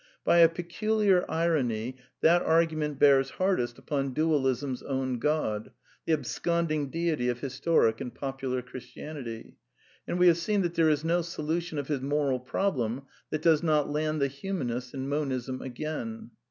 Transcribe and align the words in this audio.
By 0.23 0.39
a 0.39 0.49
peculiar 0.49 1.25
irony 1.29 1.97
that 2.21 2.41
argument 2.41 2.97
bears 2.97 3.29
hardest 3.29 3.77
upon 3.77 4.15
Dualism's 4.15 4.81
own 4.81 5.19
god, 5.19 5.69
the 6.07 6.13
absconding 6.13 6.89
Deity 6.89 7.29
of 7.29 7.41
historic 7.41 8.01
and 8.01 8.11
popular 8.11 8.63
Christianity; 8.63 9.57
and 10.07 10.17
we 10.17 10.25
have 10.25 10.37
seen 10.37 10.63
that 10.63 10.73
there 10.73 10.89
is 10.89 11.05
no 11.05 11.21
solution 11.21 11.77
of 11.77 11.87
his 11.87 12.01
moral 12.01 12.39
problem 12.39 13.03
that 13.29 13.43
does 13.43 13.61
not 13.61 13.91
land 13.91 14.19
the 14.19 14.27
humanist 14.27 14.95
in 14.95 15.07
Monism 15.07 15.61
again. 15.61 16.31